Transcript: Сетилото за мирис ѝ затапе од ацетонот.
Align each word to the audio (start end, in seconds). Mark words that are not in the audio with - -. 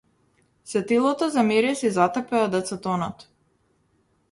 Сетилото 0.71 1.27
за 1.35 1.43
мирис 1.51 1.85
ѝ 1.89 1.93
затапе 1.99 2.41
од 2.49 2.59
ацетонот. 2.63 3.25